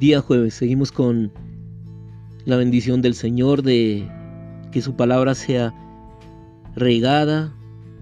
Día 0.00 0.22
jueves, 0.22 0.54
seguimos 0.54 0.92
con 0.92 1.30
la 2.46 2.56
bendición 2.56 3.02
del 3.02 3.12
Señor 3.12 3.62
de 3.62 4.08
que 4.72 4.80
su 4.80 4.96
palabra 4.96 5.34
sea 5.34 5.74
regada 6.74 7.54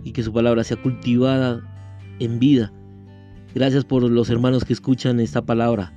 y 0.05 0.13
que 0.13 0.23
su 0.23 0.33
palabra 0.33 0.63
sea 0.63 0.81
cultivada 0.81 1.61
en 2.21 2.39
vida. 2.39 2.73
Gracias 3.53 3.85
por 3.85 4.09
los 4.09 4.31
hermanos 4.31 4.65
que 4.65 4.75
escuchan 4.75 5.19
esta 5.19 5.45
palabra, 5.45 5.93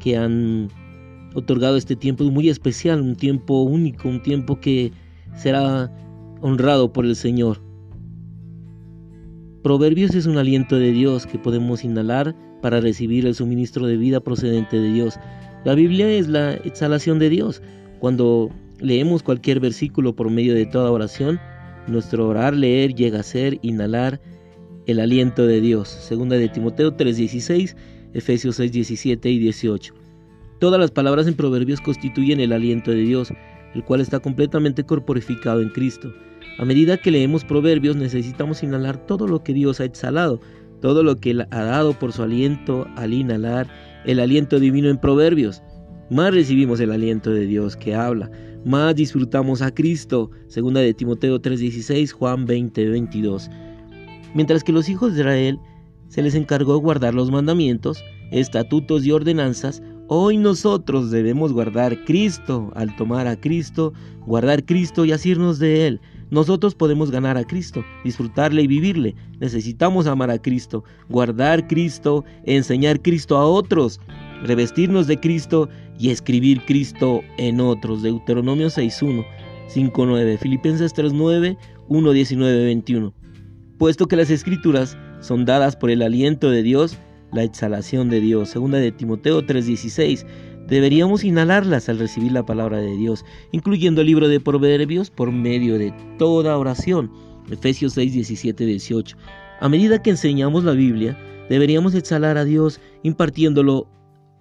que 0.00 0.16
han 0.16 0.70
otorgado 1.36 1.76
este 1.76 1.94
tiempo 1.94 2.24
muy 2.24 2.48
especial, 2.48 3.00
un 3.00 3.14
tiempo 3.14 3.62
único, 3.62 4.08
un 4.08 4.20
tiempo 4.20 4.58
que 4.58 4.90
será 5.36 5.88
honrado 6.40 6.92
por 6.92 7.06
el 7.06 7.14
Señor. 7.14 7.62
Proverbios 9.62 10.16
es 10.16 10.26
un 10.26 10.36
aliento 10.36 10.74
de 10.74 10.90
Dios 10.90 11.28
que 11.28 11.38
podemos 11.38 11.84
inhalar 11.84 12.34
para 12.60 12.80
recibir 12.80 13.26
el 13.26 13.34
suministro 13.34 13.86
de 13.86 13.96
vida 13.96 14.20
procedente 14.20 14.78
de 14.78 14.92
Dios. 14.92 15.18
La 15.64 15.74
Biblia 15.74 16.10
es 16.10 16.28
la 16.28 16.54
exhalación 16.54 17.18
de 17.18 17.30
Dios. 17.30 17.62
Cuando 17.98 18.50
leemos 18.80 19.22
cualquier 19.22 19.60
versículo 19.60 20.14
por 20.14 20.30
medio 20.30 20.54
de 20.54 20.66
toda 20.66 20.90
oración, 20.90 21.40
nuestro 21.86 22.28
orar, 22.28 22.54
leer 22.54 22.94
llega 22.94 23.20
a 23.20 23.24
ser 23.24 23.58
inhalar 23.62 24.20
el 24.86 25.00
aliento 25.00 25.46
de 25.46 25.60
Dios. 25.60 25.88
Segunda 25.88 26.36
de 26.36 26.48
Timoteo 26.48 26.96
3:16, 26.96 27.76
Efesios 28.14 28.58
6:17 28.58 29.30
y 29.30 29.38
18. 29.38 29.94
Todas 30.58 30.80
las 30.80 30.90
palabras 30.90 31.26
en 31.26 31.34
Proverbios 31.34 31.80
constituyen 31.80 32.40
el 32.40 32.52
aliento 32.52 32.90
de 32.90 33.02
Dios, 33.02 33.32
el 33.74 33.84
cual 33.84 34.00
está 34.00 34.18
completamente 34.18 34.84
corporificado 34.84 35.60
en 35.60 35.68
Cristo. 35.68 36.12
A 36.58 36.64
medida 36.64 36.96
que 36.96 37.10
leemos 37.10 37.44
Proverbios 37.44 37.96
necesitamos 37.96 38.62
inhalar 38.62 39.06
todo 39.06 39.28
lo 39.28 39.44
que 39.44 39.52
Dios 39.52 39.80
ha 39.80 39.84
exhalado, 39.84 40.40
todo 40.80 41.02
lo 41.02 41.16
que 41.16 41.46
ha 41.50 41.62
dado 41.62 41.98
por 41.98 42.12
su 42.12 42.22
aliento 42.22 42.86
al 42.96 43.12
inhalar 43.12 43.66
el 44.04 44.20
aliento 44.20 44.58
divino 44.60 44.88
en 44.88 44.98
Proverbios. 44.98 45.62
Más 46.10 46.32
recibimos 46.32 46.80
el 46.80 46.92
aliento 46.92 47.30
de 47.30 47.46
Dios 47.46 47.76
que 47.76 47.94
habla, 47.94 48.30
más 48.64 48.94
disfrutamos 48.96 49.62
a 49.62 49.72
Cristo, 49.72 50.30
segunda 50.48 50.80
de 50.80 50.92
Timoteo 50.92 51.40
3:16, 51.40 52.12
Juan 52.12 52.46
20:22. 52.46 53.50
Mientras 54.34 54.64
que 54.64 54.72
los 54.72 54.88
hijos 54.88 55.14
de 55.14 55.20
Israel 55.20 55.58
se 56.08 56.22
les 56.22 56.34
encargó 56.34 56.78
guardar 56.78 57.14
los 57.14 57.30
mandamientos, 57.30 58.02
estatutos 58.30 59.06
y 59.06 59.12
ordenanzas, 59.12 59.82
hoy 60.08 60.38
nosotros 60.38 61.10
debemos 61.10 61.52
guardar 61.52 62.04
Cristo, 62.04 62.70
al 62.74 62.94
tomar 62.96 63.26
a 63.26 63.36
Cristo, 63.36 63.92
guardar 64.26 64.64
Cristo 64.64 65.04
y 65.04 65.12
asirnos 65.12 65.58
de 65.58 65.86
Él. 65.86 66.00
Nosotros 66.30 66.74
podemos 66.74 67.10
ganar 67.10 67.36
a 67.38 67.44
Cristo, 67.44 67.84
disfrutarle 68.04 68.62
y 68.62 68.66
vivirle. 68.66 69.14
Necesitamos 69.40 70.06
amar 70.06 70.30
a 70.30 70.38
Cristo, 70.38 70.84
guardar 71.08 71.66
Cristo, 71.66 72.24
enseñar 72.44 73.00
Cristo 73.00 73.36
a 73.36 73.46
otros, 73.46 74.00
revestirnos 74.42 75.06
de 75.06 75.18
Cristo 75.18 75.68
y 75.98 76.10
escribir 76.10 76.64
Cristo 76.66 77.22
en 77.38 77.60
otros. 77.60 78.02
Deuteronomio 78.02 78.66
6.1, 78.66 79.24
5.9, 79.74 80.38
Filipenses 80.38 80.94
3.9, 80.94 81.56
1.19, 81.88 82.64
21. 82.64 83.14
Puesto 83.78 84.06
que 84.06 84.16
las 84.16 84.30
escrituras 84.30 84.98
son 85.20 85.44
dadas 85.44 85.76
por 85.76 85.90
el 85.90 86.02
aliento 86.02 86.50
de 86.50 86.62
Dios, 86.62 86.98
la 87.32 87.42
exhalación 87.42 88.10
de 88.10 88.20
Dios. 88.20 88.50
Segunda 88.50 88.78
de 88.78 88.92
Timoteo 88.92 89.42
3:16. 89.42 90.26
Deberíamos 90.68 91.24
inhalarlas 91.24 91.88
al 91.88 91.98
recibir 91.98 92.32
la 92.32 92.44
palabra 92.44 92.76
de 92.78 92.94
Dios, 92.94 93.24
incluyendo 93.52 94.02
el 94.02 94.06
libro 94.06 94.28
de 94.28 94.38
Proverbios 94.38 95.10
por 95.10 95.32
medio 95.32 95.78
de 95.78 95.94
toda 96.18 96.58
oración. 96.58 97.10
Efesios 97.50 97.94
6, 97.94 98.12
17, 98.12 98.66
18. 98.66 99.16
A 99.60 99.68
medida 99.70 100.02
que 100.02 100.10
enseñamos 100.10 100.64
la 100.64 100.72
Biblia, 100.72 101.18
deberíamos 101.48 101.94
exhalar 101.94 102.36
a 102.36 102.44
Dios 102.44 102.80
impartiéndolo 103.02 103.88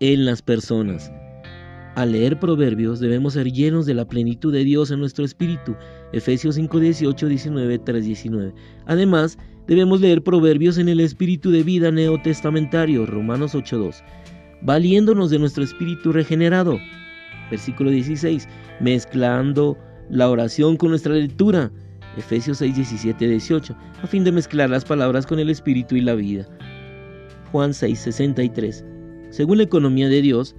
en 0.01 0.25
las 0.25 0.41
personas. 0.41 1.09
Al 1.95 2.11
leer 2.11 2.37
Proverbios 2.37 2.99
debemos 2.99 3.33
ser 3.33 3.49
llenos 3.51 3.85
de 3.85 3.93
la 3.93 4.05
plenitud 4.05 4.51
de 4.51 4.65
Dios 4.65 4.91
en 4.91 4.99
nuestro 4.99 5.23
espíritu. 5.23 5.77
Efesios 6.11 6.55
5, 6.55 6.79
18, 6.79 7.27
19, 7.27 7.79
3, 7.79 8.05
19. 8.05 8.53
Además, 8.85 9.37
Debemos 9.67 9.99
leer 9.99 10.23
Proverbios 10.23 10.77
en 10.77 10.87
el 10.87 11.01
espíritu 11.01 11.51
de 11.51 11.61
vida 11.61 11.91
neotestamentario, 11.91 13.05
Romanos 13.05 13.53
8.2, 13.53 14.01
valiéndonos 14.61 15.29
de 15.29 15.39
nuestro 15.39 15.63
espíritu 15.63 16.11
regenerado. 16.11 16.79
Versículo 17.49 17.91
16, 17.91 18.47
mezclando 18.79 19.77
la 20.09 20.29
oración 20.29 20.77
con 20.77 20.89
nuestra 20.89 21.13
lectura. 21.13 21.71
Efesios 22.17 22.57
6, 22.57 22.75
17, 22.75 23.27
18, 23.27 23.75
a 24.01 24.07
fin 24.07 24.23
de 24.23 24.31
mezclar 24.31 24.69
las 24.69 24.83
palabras 24.83 25.25
con 25.27 25.39
el 25.39 25.49
espíritu 25.49 25.95
y 25.95 26.01
la 26.01 26.15
vida. 26.15 26.47
Juan 27.51 27.73
6, 27.73 27.99
63. 27.99 28.83
Según 29.29 29.57
la 29.57 29.63
economía 29.63 30.09
de 30.09 30.21
Dios, 30.21 30.55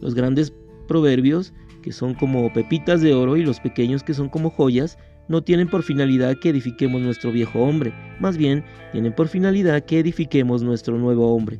los 0.00 0.14
grandes 0.14 0.52
proverbios, 0.86 1.52
que 1.82 1.92
son 1.92 2.14
como 2.14 2.52
pepitas 2.52 3.00
de 3.00 3.12
oro, 3.14 3.36
y 3.36 3.42
los 3.42 3.58
pequeños, 3.58 4.02
que 4.04 4.14
son 4.14 4.28
como 4.28 4.50
joyas, 4.50 4.98
no 5.28 5.42
tienen 5.42 5.68
por 5.68 5.82
finalidad 5.82 6.36
que 6.38 6.50
edifiquemos 6.50 7.00
nuestro 7.00 7.30
viejo 7.30 7.60
hombre, 7.60 7.92
más 8.18 8.36
bien 8.36 8.64
tienen 8.92 9.14
por 9.14 9.28
finalidad 9.28 9.84
que 9.84 10.00
edifiquemos 10.00 10.62
nuestro 10.62 10.98
nuevo 10.98 11.34
hombre, 11.34 11.58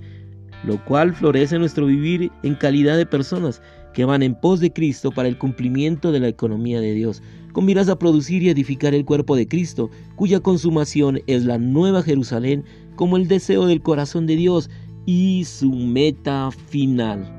lo 0.64 0.84
cual 0.84 1.14
florece 1.14 1.58
nuestro 1.58 1.86
vivir 1.86 2.30
en 2.42 2.54
calidad 2.54 2.96
de 2.96 3.06
personas 3.06 3.62
que 3.94 4.04
van 4.04 4.22
en 4.22 4.34
pos 4.34 4.60
de 4.60 4.72
Cristo 4.72 5.10
para 5.10 5.28
el 5.28 5.38
cumplimiento 5.38 6.12
de 6.12 6.20
la 6.20 6.28
economía 6.28 6.80
de 6.80 6.94
Dios, 6.94 7.22
con 7.52 7.64
miras 7.64 7.88
a 7.88 7.98
producir 7.98 8.42
y 8.42 8.50
edificar 8.50 8.94
el 8.94 9.04
cuerpo 9.04 9.34
de 9.36 9.48
Cristo, 9.48 9.90
cuya 10.16 10.40
consumación 10.40 11.20
es 11.26 11.44
la 11.44 11.58
nueva 11.58 12.02
Jerusalén 12.02 12.64
como 12.94 13.16
el 13.16 13.26
deseo 13.28 13.66
del 13.66 13.82
corazón 13.82 14.26
de 14.26 14.36
Dios 14.36 14.70
y 15.06 15.44
su 15.44 15.70
meta 15.70 16.50
final. 16.68 17.36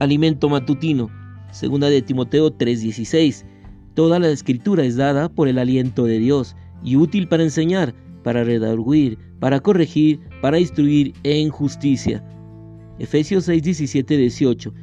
Alimento 0.00 0.48
matutino. 0.48 1.10
Segunda 1.50 1.88
de 1.90 2.02
Timoteo 2.02 2.52
3:16. 2.52 3.44
Toda 3.94 4.18
la 4.18 4.28
escritura 4.28 4.84
es 4.84 4.96
dada 4.96 5.28
por 5.28 5.48
el 5.48 5.58
aliento 5.58 6.04
de 6.04 6.18
Dios 6.18 6.54
y 6.84 6.96
útil 6.96 7.26
para 7.26 7.42
enseñar, 7.42 7.94
para 8.28 8.44
redarguir, 8.44 9.16
para 9.40 9.58
corregir, 9.58 10.20
para 10.42 10.60
instruir 10.60 11.14
en 11.22 11.48
justicia. 11.48 12.22
Efesios 12.98 13.44
6, 13.44 13.62
18. 14.06 14.74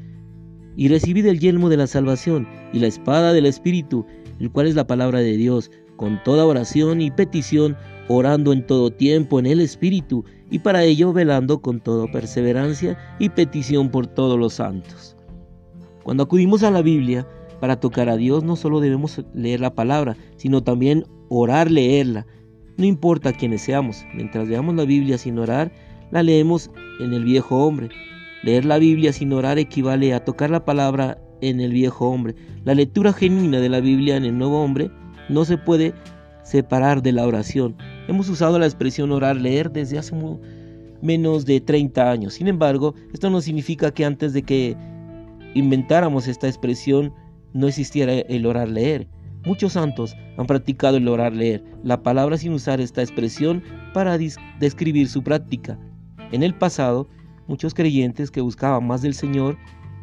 Y 0.76 0.88
recibid 0.88 1.28
el 1.28 1.40
yelmo 1.40 1.70
de 1.70 1.78
la 1.78 1.86
salvación 1.86 2.48
y 2.74 2.80
la 2.80 2.88
espada 2.88 3.34
del 3.34 3.46
Espíritu, 3.46 4.04
el 4.40 4.50
cual 4.50 4.66
es 4.66 4.74
la 4.74 4.88
palabra 4.88 5.20
de 5.20 5.38
Dios, 5.38 5.70
con 5.96 6.20
toda 6.24 6.44
oración 6.44 7.02
y 7.02 7.12
petición, 7.12 7.78
orando 8.08 8.52
en 8.52 8.66
todo 8.66 8.90
tiempo 8.90 9.38
en 9.38 9.46
el 9.46 9.62
Espíritu, 9.62 10.26
y 10.50 10.58
para 10.58 10.84
ello 10.84 11.14
velando 11.14 11.62
con 11.62 11.80
toda 11.82 12.12
perseverancia 12.12 12.98
y 13.20 13.30
petición 13.30 13.92
por 13.92 14.08
todos 14.08 14.40
los 14.40 14.56
santos. 14.56 15.16
Cuando 16.02 16.24
acudimos 16.24 16.64
a 16.64 16.72
la 16.72 16.82
Biblia 16.82 17.28
para 17.60 17.80
tocar 17.80 18.10
a 18.10 18.18
Dios, 18.18 18.44
no 18.44 18.56
solo 18.56 18.80
debemos 18.80 19.24
leer 19.36 19.60
la 19.60 19.76
palabra, 19.76 20.18
sino 20.36 20.64
también 20.64 21.06
orar, 21.30 21.70
leerla. 21.70 22.26
No 22.78 22.86
importa 22.86 23.32
quiénes 23.32 23.62
seamos, 23.62 24.06
mientras 24.14 24.48
leamos 24.48 24.76
la 24.76 24.84
Biblia 24.84 25.18
sin 25.18 25.40
orar, 25.40 25.72
la 26.12 26.24
leemos 26.24 26.70
en 27.00 27.14
el 27.14 27.24
viejo 27.24 27.66
hombre. 27.66 27.90
Leer 28.44 28.66
la 28.66 28.78
Biblia 28.78 29.14
sin 29.14 29.32
orar 29.34 29.58
equivale 29.58 30.14
a 30.14 30.24
tocar 30.24 30.50
la 30.50 30.66
palabra 30.66 31.18
en 31.42 31.62
el 31.62 31.72
viejo 31.72 32.10
hombre. 32.10 32.36
La 32.64 32.76
lectura 32.76 33.14
genuina 33.14 33.60
de 33.60 33.70
la 33.70 33.80
Biblia 33.80 34.18
en 34.18 34.26
el 34.26 34.38
nuevo 34.38 34.62
hombre 34.62 34.92
no 35.30 35.46
se 35.46 35.58
puede 35.58 35.94
separar 36.44 37.02
de 37.02 37.12
la 37.12 37.26
oración. 37.26 37.76
Hemos 38.08 38.30
usado 38.30 38.60
la 38.60 38.66
expresión 38.66 39.12
orar, 39.12 39.36
leer 39.38 39.72
desde 39.72 39.98
hace 39.98 40.16
menos 41.02 41.46
de 41.46 41.62
30 41.62 42.12
años. 42.12 42.34
Sin 42.36 42.48
embargo, 42.48 42.94
esto 43.14 43.30
no 43.30 43.42
significa 43.42 43.92
que 43.92 44.06
antes 44.06 44.34
de 44.34 44.44
que 44.44 44.78
inventáramos 45.54 46.28
esta 46.28 46.48
expresión, 46.48 47.14
no 47.54 47.68
existiera 47.68 48.14
el 48.14 48.46
orar 48.46 48.68
leer. 48.68 49.08
Muchos 49.46 49.74
santos 49.74 50.16
han 50.38 50.48
practicado 50.48 50.98
el 50.98 51.08
orar 51.08 51.34
leer, 51.34 51.64
la 51.84 52.02
palabra 52.02 52.38
sin 52.38 52.54
usar 52.54 52.82
esta 52.82 53.02
expresión 53.02 53.62
para 53.94 54.18
describir 54.60 55.08
su 55.08 55.24
práctica. 55.24 55.78
En 56.32 56.42
el 56.42 56.56
pasado, 56.56 57.08
muchos 57.48 57.76
creyentes 57.76 58.32
que 58.32 58.42
buscaban 58.42 58.88
más 58.88 59.04
del 59.04 59.14
Señor 59.14 59.56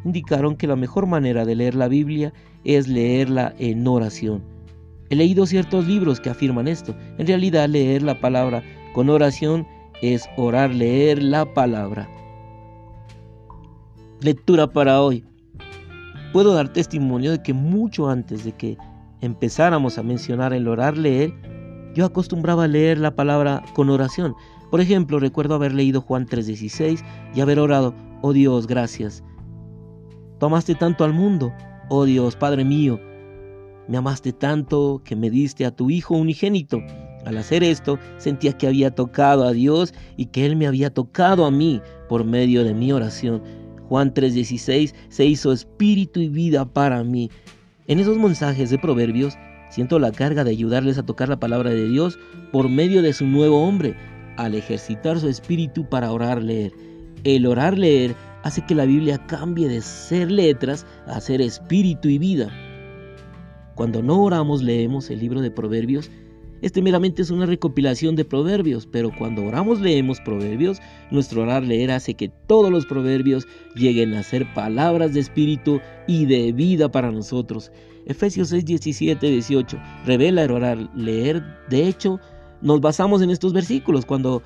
indicaron 0.05 0.55
que 0.55 0.67
la 0.67 0.77
mejor 0.77 1.07
manera 1.07 1.45
de 1.45 1.55
leer 1.55 1.75
la 1.75 1.89
Biblia 1.89 2.33
es 2.63 2.87
leerla 2.87 3.53
en 3.59 3.85
oración. 3.85 4.43
He 5.09 5.15
leído 5.15 5.45
ciertos 5.45 5.85
libros 5.87 6.21
que 6.21 6.29
afirman 6.29 6.67
esto. 6.67 6.95
En 7.17 7.27
realidad 7.27 7.67
leer 7.67 8.01
la 8.01 8.19
palabra 8.19 8.63
con 8.93 9.09
oración 9.09 9.67
es 10.01 10.27
orar, 10.37 10.73
leer 10.73 11.21
la 11.21 11.45
palabra. 11.53 12.09
Lectura 14.21 14.71
para 14.71 15.01
hoy 15.01 15.25
puedo 16.31 16.53
dar 16.53 16.71
testimonio 16.71 17.31
de 17.31 17.43
que 17.43 17.53
mucho 17.53 18.09
antes 18.09 18.45
de 18.45 18.53
que 18.53 18.77
empezáramos 19.23 19.97
a 19.97 20.03
mencionar 20.03 20.53
el 20.53 20.67
orar, 20.67 20.97
leer, 20.97 21.33
yo 21.95 22.05
acostumbraba 22.05 22.65
a 22.65 22.67
leer 22.67 22.97
la 22.97 23.15
palabra 23.15 23.63
con 23.73 23.89
oración. 23.89 24.35
Por 24.69 24.81
ejemplo, 24.81 25.19
recuerdo 25.19 25.55
haber 25.55 25.73
leído 25.73 26.01
Juan 26.01 26.25
3:16 26.27 27.03
y 27.33 27.39
haber 27.39 27.57
orado, 27.57 27.95
oh 28.21 28.33
Dios, 28.33 28.67
gracias. 28.67 29.23
Tomaste 30.39 30.75
tanto 30.75 31.05
al 31.05 31.13
mundo, 31.13 31.53
oh 31.89 32.03
Dios, 32.03 32.35
Padre 32.35 32.65
mío, 32.65 32.99
me 33.87 33.97
amaste 33.97 34.33
tanto 34.33 35.01
que 35.05 35.15
me 35.15 35.29
diste 35.29 35.65
a 35.65 35.71
tu 35.71 35.89
Hijo 35.89 36.15
unigénito. 36.15 36.79
Al 37.25 37.37
hacer 37.37 37.63
esto, 37.63 37.99
sentía 38.17 38.57
que 38.57 38.67
había 38.67 38.91
tocado 38.91 39.45
a 39.45 39.53
Dios 39.53 39.93
y 40.17 40.25
que 40.25 40.45
Él 40.45 40.57
me 40.57 40.67
había 40.67 40.93
tocado 40.93 41.45
a 41.45 41.51
mí. 41.51 41.81
por 42.09 42.25
medio 42.25 42.63
de 42.63 42.73
mi 42.73 42.91
oración. 42.91 43.41
Juan 43.87 44.13
3:16 44.13 44.93
se 45.09 45.25
hizo 45.25 45.51
espíritu 45.51 46.19
y 46.19 46.27
vida 46.27 46.65
para 46.65 47.03
mí. 47.03 47.29
En 47.85 47.99
esos 47.99 48.17
mensajes 48.17 48.69
de 48.69 48.77
Proverbios 48.77 49.37
siento 49.69 49.99
la 49.99 50.13
carga 50.13 50.45
de 50.45 50.51
ayudarles 50.51 50.97
a 50.97 51.05
tocar 51.05 51.27
la 51.27 51.39
palabra 51.39 51.71
de 51.71 51.89
Dios 51.89 52.17
por 52.53 52.69
medio 52.69 53.01
de 53.01 53.11
su 53.11 53.27
nuevo 53.27 53.61
hombre, 53.61 53.93
al 54.37 54.55
ejercitar 54.55 55.19
su 55.19 55.27
espíritu 55.27 55.89
para 55.89 56.11
orar 56.13 56.41
leer. 56.41 56.71
El 57.25 57.45
orar 57.45 57.77
leer 57.77 58.15
hace 58.43 58.65
que 58.65 58.73
la 58.73 58.85
Biblia 58.85 59.17
cambie 59.27 59.67
de 59.67 59.81
ser 59.81 60.31
letras 60.31 60.85
a 61.07 61.19
ser 61.19 61.41
espíritu 61.41 62.07
y 62.07 62.19
vida. 62.19 62.49
Cuando 63.75 64.01
no 64.01 64.21
oramos 64.23 64.63
leemos 64.63 65.09
el 65.09 65.19
libro 65.19 65.41
de 65.41 65.51
Proverbios 65.51 66.09
este 66.63 66.81
meramente 66.81 67.21
es 67.21 67.29
una 67.29 67.45
recopilación 67.45 68.15
de 68.15 68.23
proverbios, 68.23 68.87
pero 68.87 69.11
cuando 69.17 69.43
oramos 69.43 69.81
leemos 69.81 70.21
proverbios, 70.21 70.79
nuestro 71.11 71.41
orar 71.41 71.61
leer 71.61 71.91
hace 71.91 72.13
que 72.13 72.29
todos 72.47 72.71
los 72.71 72.85
proverbios 72.85 73.45
lleguen 73.75 74.13
a 74.13 74.23
ser 74.23 74.51
palabras 74.53 75.13
de 75.13 75.19
espíritu 75.19 75.81
y 76.07 76.25
de 76.25 76.53
vida 76.53 76.89
para 76.89 77.11
nosotros. 77.11 77.69
Efesios 78.05 78.47
6, 78.47 78.63
17, 78.63 79.29
18 79.29 79.77
revela 80.05 80.45
el 80.45 80.51
orar 80.51 80.89
leer. 80.95 81.43
De 81.69 81.85
hecho, 81.85 82.21
nos 82.61 82.79
basamos 82.79 83.21
en 83.21 83.29
estos 83.29 83.51
versículos 83.51 84.05
cuando 84.05 84.41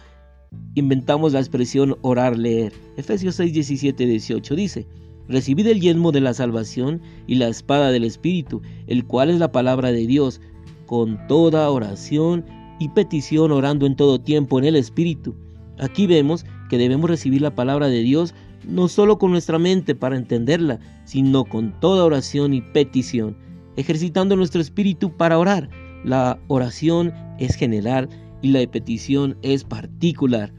inventamos 0.73 1.33
la 1.33 1.39
expresión 1.39 1.99
orar 2.01 2.35
leer. 2.35 2.73
Efesios 2.97 3.35
6, 3.35 3.53
17, 3.53 4.07
18 4.07 4.55
dice, 4.55 4.87
Recibid 5.27 5.67
el 5.67 5.81
yelmo 5.81 6.11
de 6.11 6.21
la 6.21 6.33
salvación 6.33 6.99
y 7.27 7.35
la 7.35 7.47
espada 7.47 7.91
del 7.91 8.05
Espíritu, 8.05 8.63
el 8.87 9.05
cual 9.05 9.29
es 9.29 9.37
la 9.37 9.51
palabra 9.51 9.91
de 9.91 10.07
Dios 10.07 10.41
con 10.87 11.27
toda 11.27 11.69
oración 11.69 12.43
y 12.79 12.89
petición 12.89 13.51
orando 13.51 13.85
en 13.85 13.95
todo 13.95 14.19
tiempo 14.19 14.57
en 14.57 14.65
el 14.65 14.75
Espíritu. 14.75 15.35
Aquí 15.79 16.07
vemos 16.07 16.45
que 16.69 16.79
debemos 16.79 17.09
recibir 17.09 17.41
la 17.41 17.53
palabra 17.53 17.87
de 17.87 18.01
Dios 18.01 18.33
no 18.67 18.87
solo 18.87 19.17
con 19.17 19.31
nuestra 19.31 19.59
mente 19.59 19.93
para 19.93 20.17
entenderla, 20.17 20.79
sino 21.05 21.45
con 21.45 21.79
toda 21.79 22.03
oración 22.03 22.53
y 22.53 22.61
petición, 22.61 23.37
ejercitando 23.75 24.35
nuestro 24.35 24.59
espíritu 24.59 25.15
para 25.15 25.37
orar. 25.37 25.69
La 26.03 26.39
oración 26.47 27.13
es 27.39 27.55
general 27.55 28.09
y 28.41 28.49
la 28.49 28.65
petición 28.69 29.37
es 29.41 29.63
particular. 29.63 30.51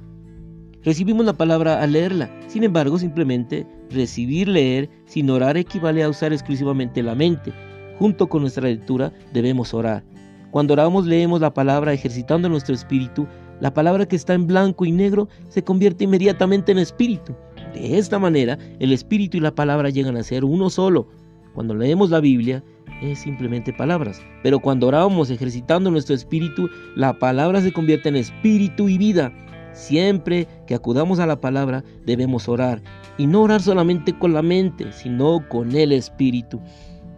Recibimos 0.83 1.27
la 1.27 1.35
palabra 1.35 1.83
al 1.83 1.93
leerla, 1.93 2.31
sin 2.47 2.65
embargo 2.65 2.99
simplemente 2.99 3.67
recibir 3.91 4.49
leer 4.49 4.89
sin 5.07 5.29
orar 5.29 5.57
equivale 5.57 6.03
a 6.03 6.09
usar 6.09 6.33
exclusivamente 6.33 7.03
la 7.03 7.15
mente. 7.15 7.53
Junto 7.99 8.29
con 8.29 8.43
nuestra 8.43 8.69
lectura 8.69 9.13
debemos 9.33 9.75
orar. 9.75 10.05
Cuando 10.51 10.73
oramos 10.73 11.07
leemos 11.07 11.41
la 11.41 11.53
palabra 11.53 11.93
ejercitando 11.93 12.49
nuestro 12.49 12.75
espíritu, 12.75 13.27
la 13.61 13.75
palabra 13.75 14.07
que 14.07 14.17
está 14.17 14.35
en 14.35 14.47
blanco 14.47 14.85
y 14.85 14.93
negro 14.93 15.29
se 15.49 15.63
convierte 15.63 16.05
inmediatamente 16.05 16.73
en 16.73 16.79
espíritu. 16.79 17.35
De 17.75 17.99
esta 17.99 18.19
manera, 18.19 18.59
el 18.79 18.93
espíritu 18.93 19.37
y 19.37 19.41
la 19.41 19.55
palabra 19.55 19.91
llegan 19.91 20.17
a 20.17 20.23
ser 20.23 20.45
uno 20.45 20.71
solo. 20.71 21.09
Cuando 21.55 21.75
leemos 21.75 22.11
la 22.11 22.21
Biblia, 22.21 22.63
es 23.03 23.19
simplemente 23.19 23.73
palabras. 23.73 24.23
Pero 24.43 24.61
cuando 24.61 24.87
oramos 24.87 25.31
ejercitando 25.31 25.91
nuestro 25.91 26.15
espíritu, 26.15 26.69
la 26.97 27.19
palabra 27.19 27.61
se 27.61 27.73
convierte 27.73 28.09
en 28.09 28.17
espíritu 28.17 28.89
y 28.89 28.97
vida. 28.97 29.33
Siempre 29.73 30.49
que 30.67 30.75
acudamos 30.75 31.19
a 31.19 31.27
la 31.27 31.41
palabra, 31.41 31.85
debemos 32.07 32.49
orar. 32.49 32.83
Y 33.19 33.27
no 33.27 33.43
orar 33.43 33.61
solamente 33.61 34.17
con 34.19 34.33
la 34.33 34.43
mente, 34.43 34.93
sino 34.93 35.47
con 35.49 35.75
el 35.75 35.93
espíritu. 35.93 36.61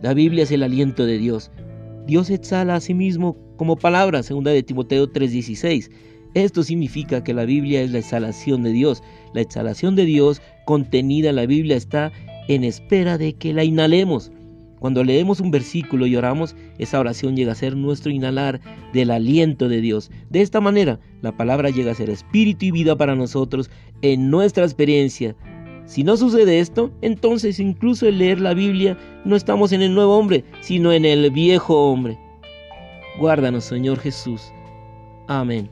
La 0.03 0.15
Biblia 0.15 0.45
es 0.45 0.51
el 0.51 0.63
aliento 0.63 1.07
de 1.07 1.19
Dios. 1.19 1.51
Dios 2.11 2.29
exhala 2.29 2.75
a 2.75 2.81
sí 2.81 2.93
mismo 2.93 3.37
como 3.57 3.77
palabra, 3.77 4.25
segunda 4.25 4.51
de 4.51 4.65
Timoteo 4.65 5.07
3:16. 5.07 5.93
Esto 6.35 6.65
significa 6.65 7.23
que 7.23 7.33
la 7.33 7.45
Biblia 7.45 7.83
es 7.83 7.93
la 7.93 8.01
exhalación 8.01 8.65
de 8.65 8.73
Dios. 8.73 9.01
La 9.33 9.43
exhalación 9.43 9.95
de 9.95 10.07
Dios 10.07 10.43
contenida 10.67 11.31
en 11.31 11.37
la 11.37 11.47
Biblia 11.47 11.77
está 11.77 12.11
en 12.49 12.65
espera 12.65 13.17
de 13.17 13.35
que 13.35 13.55
la 13.55 13.63
inhalemos. 13.63 14.33
Cuando 14.81 15.05
leemos 15.05 15.39
un 15.39 15.53
versículo 15.53 16.05
y 16.09 16.17
oramos, 16.17 16.57
esa 16.79 16.99
oración 16.99 17.37
llega 17.37 17.53
a 17.53 17.55
ser 17.55 17.77
nuestro 17.77 18.11
inhalar 18.11 18.61
del 18.93 19.13
aliento 19.13 19.69
de 19.69 19.81
Dios. 19.81 20.11
De 20.31 20.41
esta 20.41 20.61
manera, 20.61 20.99
la 21.23 21.37
palabra 21.37 21.71
llega 21.71 21.93
a 21.93 21.95
ser 21.95 22.11
espíritu 22.11 22.65
y 22.65 22.71
vida 22.73 22.97
para 22.97 23.15
nosotros 23.15 23.71
en 24.03 24.31
nuestra 24.31 24.65
experiencia 24.65 25.37
si 25.91 26.05
no 26.05 26.17
sucede 26.17 26.61
esto, 26.61 26.93
entonces 27.03 27.59
incluso 27.59 28.07
el 28.07 28.19
leer 28.19 28.41
la 28.41 28.55
Biblia 28.55 28.97
no 29.25 29.35
estamos 29.35 29.73
en 29.73 29.83
el 29.83 29.93
nuevo 29.93 30.17
hombre, 30.17 30.45
sino 30.61 30.93
en 30.93 31.05
el 31.05 31.29
viejo 31.33 31.91
hombre. 31.91 32.17
Guárdanos, 33.19 33.65
Señor 33.65 33.99
Jesús. 33.99 34.53
Amén. 35.27 35.69